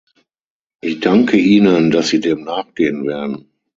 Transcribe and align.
Ich 0.81 0.99
danke 0.99 1.37
Ihnen, 1.37 1.91
dass 1.91 2.07
Sie 2.07 2.19
dem 2.19 2.41
nachgehen 2.43 3.05
werden. 3.05 3.51